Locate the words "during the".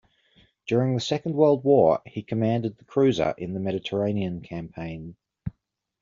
0.65-0.99